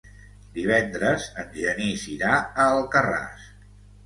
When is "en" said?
1.43-1.51